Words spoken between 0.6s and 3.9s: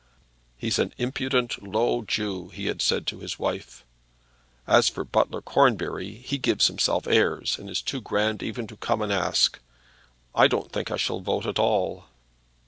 an impudent low Jew," he had said to his wife.